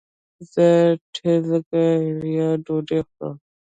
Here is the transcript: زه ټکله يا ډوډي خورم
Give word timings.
زه 0.51 0.67
ټکله 1.13 1.85
يا 2.37 2.49
ډوډي 2.65 2.99
خورم 3.09 3.35